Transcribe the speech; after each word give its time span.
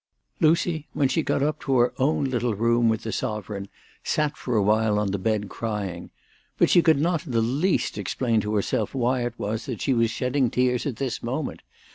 LUCY, 0.39 0.87
when 0.93 1.07
she 1.07 1.21
got 1.21 1.43
up 1.43 1.59
to 1.59 1.75
her 1.77 1.93
own 1.99 2.23
little 2.25 2.55
room 2.55 2.89
with 2.89 3.03
the 3.03 3.11
sovereign, 3.11 3.69
sat 4.03 4.35
for 4.35 4.57
awhile 4.57 4.97
on 4.97 5.11
the 5.11 5.19
bed, 5.19 5.47
crying. 5.47 6.09
But 6.57 6.71
she 6.71 6.81
could 6.81 6.99
not 6.99 7.27
in 7.27 7.33
the 7.33 7.39
least 7.39 7.99
explain 7.99 8.41
to 8.41 8.55
herself 8.55 8.95
why 8.95 9.21
it 9.25 9.37
was 9.37 9.67
that 9.67 9.79
she 9.79 9.93
was 9.93 10.09
shedding 10.09 10.49
tears 10.49 10.87
at 10.87 10.95
this 10.95 11.21
moment. 11.21 11.61